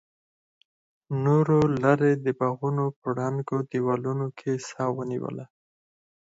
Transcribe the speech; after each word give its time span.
نورو 1.23 1.59
لرې 1.83 2.11
د 2.25 2.27
باغونو 2.39 2.85
په 2.99 3.07
ړنګو 3.17 3.57
دیوالونو 3.71 4.27
کې 4.39 4.51
سا 4.69 4.83
ونیوله. 4.97 5.45